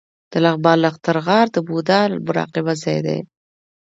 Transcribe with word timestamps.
د 0.31 0.33
لغمان 0.45 0.77
نښتر 0.83 1.17
غار 1.25 1.47
د 1.51 1.57
بودا 1.67 1.99
مراقبه 2.27 2.73
ځای 2.83 2.99
دی 3.07 3.19